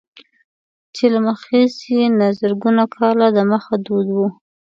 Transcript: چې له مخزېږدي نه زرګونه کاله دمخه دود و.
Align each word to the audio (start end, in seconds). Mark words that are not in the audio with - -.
چې 0.95 1.05
له 1.13 1.19
مخزېږدي 1.27 1.99
نه 2.17 2.27
زرګونه 2.39 2.83
کاله 2.95 3.27
دمخه 3.37 3.75
دود 3.85 4.07
و. 4.15 4.17